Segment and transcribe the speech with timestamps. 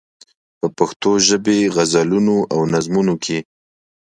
[0.59, 3.37] په پښتو ژبې غزلونو او نظمونو کې.